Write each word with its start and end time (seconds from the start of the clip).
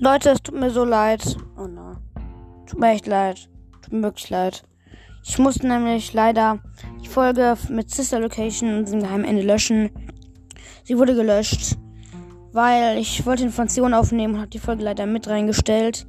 Leute, 0.00 0.30
es 0.30 0.42
tut 0.42 0.58
mir 0.58 0.70
so 0.70 0.84
leid. 0.84 1.36
Oh 1.56 1.68
no. 1.68 1.92
Tut 2.66 2.80
mir 2.80 2.90
echt 2.90 3.06
leid. 3.06 3.48
Tut 3.80 3.92
mir 3.92 4.02
wirklich 4.02 4.28
leid. 4.28 4.64
Ich 5.22 5.38
musste 5.38 5.68
nämlich 5.68 6.12
leider 6.12 6.58
die 7.02 7.08
Folge 7.08 7.56
mit 7.68 7.90
Sister 7.90 8.18
Location 8.18 8.76
und 8.76 8.86
diesem 8.86 9.00
geheimen 9.00 9.24
Ende 9.24 9.42
löschen. 9.42 9.90
Sie 10.82 10.98
wurde 10.98 11.14
gelöscht, 11.14 11.76
weil 12.52 12.98
ich 12.98 13.24
wollte 13.24 13.44
Informationen 13.44 13.94
aufnehmen 13.94 14.34
und 14.34 14.40
habe 14.40 14.50
die 14.50 14.58
Folge 14.58 14.82
leider 14.82 15.06
mit 15.06 15.28
reingestellt. 15.28 16.06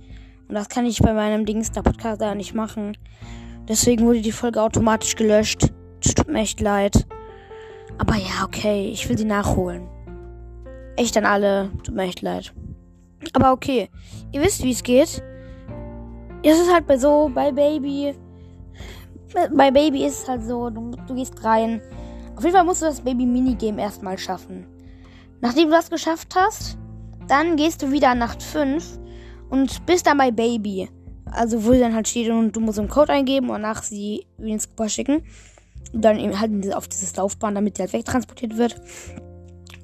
Und 0.48 0.56
das 0.56 0.68
kann 0.68 0.88
ich 0.88 1.00
bei 1.00 1.14
meinem 1.14 1.46
Dingster 1.46 1.84
Podcast 1.84 2.22
da 2.22 2.34
nicht 2.34 2.56
machen. 2.56 2.98
Deswegen 3.70 4.06
wurde 4.06 4.22
die 4.22 4.32
Folge 4.32 4.64
automatisch 4.64 5.16
gelöscht. 5.16 5.72
Tut 6.02 6.28
mir 6.28 6.40
echt 6.40 6.60
leid. 6.60 7.06
Aber 8.00 8.16
ja, 8.16 8.46
okay, 8.46 8.90
ich 8.90 9.08
will 9.08 9.18
sie 9.18 9.26
nachholen. 9.26 9.88
Echt 10.96 11.16
an 11.18 11.26
alle, 11.26 11.70
tut 11.84 11.96
mir 11.96 12.04
echt 12.04 12.24
leid. 12.24 12.52
Aber 13.34 13.52
okay, 13.52 13.90
ihr 14.32 14.42
wisst, 14.42 14.64
wie 14.64 14.72
es 14.72 14.84
geht. 14.84 15.24
Es 16.44 16.60
ist 16.60 16.72
halt 16.72 16.86
bei 16.86 16.98
so, 16.98 17.30
bei 17.34 17.52
Baby. 17.52 18.16
Bei 19.54 19.72
Baby 19.72 20.06
ist 20.06 20.24
es 20.24 20.30
halt 20.30 20.44
so, 20.44 20.70
du, 20.70 20.92
du 21.08 21.16
gehst 21.16 21.44
rein. 21.44 21.82
Auf 22.36 22.44
jeden 22.44 22.56
Fall 22.56 22.66
musst 22.66 22.82
du 22.82 22.86
das 22.86 23.02
Baby-Minigame 23.02 23.82
erstmal 23.82 24.18
schaffen. 24.18 24.68
Nachdem 25.42 25.66
du 25.66 25.72
das 25.72 25.90
geschafft 25.90 26.36
hast, 26.36 26.78
dann 27.28 27.56
gehst 27.56 27.82
du 27.82 27.92
wieder 27.92 28.10
an 28.10 28.20
Nacht 28.20 28.44
5 28.44 29.00
und 29.50 29.86
bist 29.86 30.08
dann 30.08 30.18
bei 30.18 30.32
Baby. 30.32 30.90
Also 31.26 31.66
wo 31.66 31.74
dann 31.74 31.96
halt 31.96 32.08
steht 32.08 32.30
und 32.30 32.56
du 32.56 32.60
musst 32.60 32.80
einen 32.80 32.88
Code 32.88 33.12
eingeben 33.12 33.50
und 33.50 33.62
nach 33.62 33.84
sie 33.84 34.26
ins 34.38 34.64
Super 34.64 34.90
schicken. 34.90 35.24
Und 35.94 36.02
dann 36.04 36.20
eben 36.20 36.40
halt 36.40 36.74
auf 36.74 36.88
dieses 36.88 37.16
Laufbahn, 37.16 37.56
damit 37.56 37.78
die 37.78 37.82
halt 37.82 37.94
wegtransportiert 37.94 38.58
wird. 38.58 38.80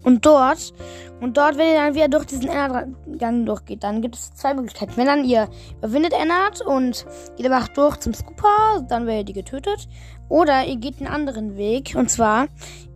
Und 0.03 0.25
dort, 0.25 0.73
und 1.19 1.37
dort, 1.37 1.57
wenn 1.57 1.67
ihr 1.67 1.75
dann 1.75 1.93
wieder 1.93 2.07
durch 2.07 2.25
diesen 2.25 2.47
Ennard-Gang 2.47 3.45
durchgeht, 3.45 3.83
dann 3.83 4.01
gibt 4.01 4.15
es 4.15 4.33
zwei 4.33 4.53
Möglichkeiten. 4.53 4.93
Wenn 4.95 5.05
dann 5.05 5.23
ihr 5.23 5.47
überwindet 5.77 6.13
Ennard 6.13 6.61
und 6.61 7.05
geht 7.37 7.45
aber 7.49 7.65
durch 7.73 7.97
zum 7.97 8.13
Scooper, 8.13 8.83
dann 8.87 9.05
werdet 9.05 9.29
ihr 9.29 9.35
getötet. 9.35 9.87
Oder 10.29 10.65
ihr 10.65 10.77
geht 10.77 10.99
einen 10.99 11.07
anderen 11.07 11.57
Weg. 11.57 11.93
Und 11.95 12.09
zwar, 12.09 12.47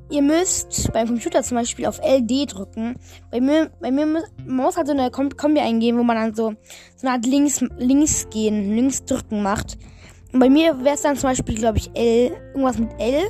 ihr 0.10 0.22
müsst 0.22 0.92
beim 0.94 1.08
Computer 1.08 1.44
zum 1.44 1.58
Beispiel 1.58 1.86
auf 1.86 2.00
LD 2.00 2.54
drücken. 2.54 2.96
Bei 3.30 3.40
mir, 3.40 3.70
bei 3.80 3.92
mir 3.92 4.08
muss, 4.08 4.24
man 4.46 4.66
muss 4.66 4.78
halt 4.78 4.88
so 4.88 4.94
eine 4.94 5.12
Kombi 5.12 5.60
eingeben, 5.60 6.00
wo 6.00 6.04
man 6.04 6.16
dann 6.16 6.34
so, 6.34 6.54
so 6.96 7.08
eine 7.08 7.18
Art 7.18 7.26
links, 7.26 7.64
links 7.78 8.28
gehen, 8.30 8.76
links 8.76 9.06
drücken 9.06 9.44
macht. 9.44 9.78
Und 10.34 10.40
bei 10.40 10.50
mir 10.50 10.84
wäre 10.84 10.96
es 10.96 11.02
dann 11.02 11.16
zum 11.16 11.30
Beispiel, 11.30 11.56
glaube 11.56 11.78
ich, 11.78 11.92
L, 11.94 12.32
irgendwas 12.48 12.78
mit 12.78 12.90
L 13.00 13.24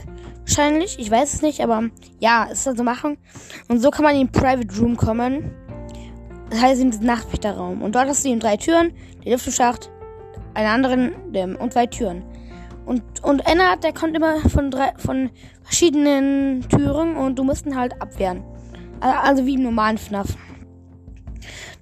wahrscheinlich. 0.46 1.00
Ich 1.00 1.10
weiß 1.10 1.34
es 1.34 1.42
nicht, 1.42 1.62
aber 1.62 1.90
ja, 2.20 2.48
es 2.52 2.60
ist 2.60 2.68
dann 2.68 2.78
so 2.78 2.84
machen. 2.84 3.18
Und 3.68 3.80
so 3.80 3.92
kann 3.92 4.04
man 4.04 4.16
in 4.16 4.28
den 4.28 4.32
Private 4.32 4.80
Room 4.80 4.96
kommen. 4.96 5.52
Das 6.50 6.62
heißt 6.62 6.82
in 6.82 6.92
diesen 6.92 7.06
Nachtwächterraum. 7.06 7.82
Und 7.82 7.96
dort 7.96 8.08
hast 8.08 8.24
du 8.24 8.30
eben 8.30 8.40
drei 8.40 8.58
Türen, 8.58 8.94
den 9.24 9.32
Lüftungsschacht, 9.32 9.90
einen 10.54 10.68
anderen 10.68 11.34
dem, 11.34 11.56
und 11.56 11.74
zwei 11.74 11.88
Türen. 11.88 12.24
Und, 12.86 13.02
und 13.24 13.46
Ennard, 13.48 13.84
der 13.84 13.94
kommt 13.94 14.16
immer 14.16 14.40
von, 14.50 14.70
drei, 14.70 14.94
von 14.98 15.32
verschiedenen 15.64 16.68
Türen 16.70 17.16
und 17.16 17.40
du 17.40 17.44
musst 17.44 17.66
ihn 17.66 17.76
halt 17.76 18.00
abwehren. 18.00 18.44
Also 19.00 19.46
wie 19.46 19.56
im 19.56 19.64
normalen 19.64 19.98
FNAF. 19.98 20.38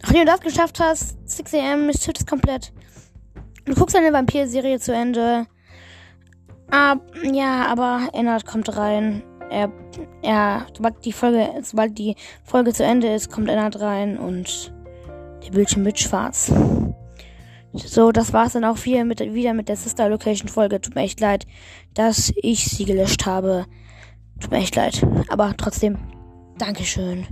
Nachdem 0.02 0.22
du 0.22 0.26
das 0.26 0.42
geschafft 0.42 0.80
hast, 0.80 1.18
6 1.30 1.54
am 1.56 1.90
ist 1.90 2.08
es 2.08 2.26
komplett. 2.26 2.74
Du 3.66 3.74
guckst 3.76 3.96
eine 3.96 4.12
Vampir-Serie 4.12 4.80
zu 4.80 4.94
Ende. 4.94 5.48
Ah, 6.76 6.96
ja, 7.22 7.68
aber 7.68 8.10
Ennard 8.14 8.48
kommt 8.48 8.76
rein. 8.76 9.22
Er, 9.52 9.72
er, 10.24 10.66
sobald 10.76 11.06
die 11.06 11.12
Folge, 11.14 11.48
sobald 11.62 12.00
die 12.00 12.16
Folge 12.44 12.74
zu 12.74 12.84
Ende 12.84 13.14
ist, 13.14 13.32
kommt 13.32 13.48
Ennard 13.48 13.80
rein 13.80 14.18
und 14.18 14.74
der 15.46 15.52
Bildschirm 15.52 15.86
wird 15.86 16.00
schwarz. 16.00 16.52
So, 17.74 18.12
das 18.12 18.34
war's 18.34 18.54
dann 18.54 18.66
auch 18.66 18.84
wieder 18.86 19.06
mit, 19.06 19.20
wieder 19.20 19.54
mit 19.54 19.70
der 19.70 19.76
Sister 19.76 20.10
Location 20.10 20.48
Folge. 20.48 20.82
Tut 20.82 20.96
mir 20.96 21.04
echt 21.04 21.20
leid, 21.20 21.46
dass 21.94 22.34
ich 22.38 22.66
sie 22.66 22.86
gelöscht 22.86 23.28
habe. 23.28 23.68
Tut 24.40 24.50
mir 24.50 24.58
echt 24.58 24.76
leid. 24.76 25.06
Aber 25.30 25.54
trotzdem, 25.56 26.00
Dankeschön. 26.58 27.28